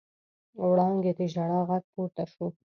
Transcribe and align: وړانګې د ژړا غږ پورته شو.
وړانګې 0.69 1.11
د 1.17 1.19
ژړا 1.33 1.59
غږ 1.69 1.83
پورته 1.93 2.23
شو. 2.33 2.47